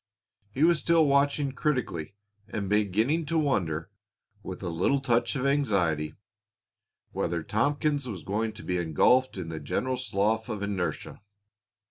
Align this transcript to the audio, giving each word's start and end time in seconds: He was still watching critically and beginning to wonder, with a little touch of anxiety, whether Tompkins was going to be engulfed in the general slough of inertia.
He 0.49 0.63
was 0.63 0.79
still 0.79 1.05
watching 1.05 1.51
critically 1.51 2.15
and 2.47 2.67
beginning 2.67 3.27
to 3.27 3.37
wonder, 3.37 3.91
with 4.41 4.63
a 4.63 4.69
little 4.69 4.99
touch 4.99 5.35
of 5.35 5.45
anxiety, 5.45 6.15
whether 7.11 7.43
Tompkins 7.43 8.07
was 8.09 8.23
going 8.23 8.53
to 8.53 8.63
be 8.63 8.77
engulfed 8.77 9.37
in 9.37 9.49
the 9.49 9.59
general 9.59 9.97
slough 9.97 10.49
of 10.49 10.63
inertia. 10.63 11.21